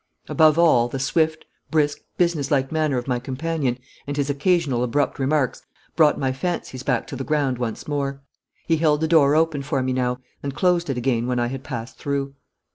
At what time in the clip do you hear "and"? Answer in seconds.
4.07-4.17, 10.41-10.55